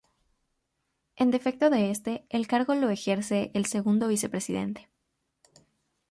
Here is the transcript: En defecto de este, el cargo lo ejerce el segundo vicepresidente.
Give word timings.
En 1.15 1.29
defecto 1.29 1.69
de 1.69 1.91
este, 1.91 2.25
el 2.31 2.47
cargo 2.47 2.73
lo 2.73 2.89
ejerce 2.89 3.51
el 3.53 3.67
segundo 3.67 4.07
vicepresidente. 4.07 4.89